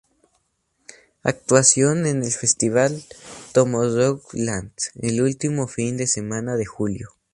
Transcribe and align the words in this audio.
Actuación 1.21 2.07
en 2.07 2.23
el 2.23 2.31
festival 2.31 3.03
Tomorrowland, 3.53 4.73
el 4.99 5.21
último 5.21 5.67
fin 5.67 5.95
de 5.95 6.07
semana 6.07 6.55
de 6.55 6.65
julio. 6.65 7.09